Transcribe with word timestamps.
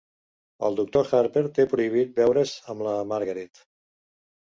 El 0.69 0.77
Doctor 0.79 1.09
Harper 1.19 1.45
té 1.59 1.67
prohibit 1.75 2.19
veure's 2.25 2.57
amb 2.75 2.85
la 2.91 2.99
Margaret. 3.15 3.67